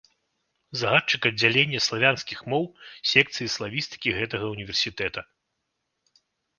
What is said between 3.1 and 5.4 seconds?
секцыі славістыкі гэтага ўніверсітэта.